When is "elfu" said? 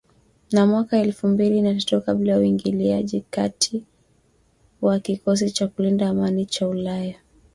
0.99-1.27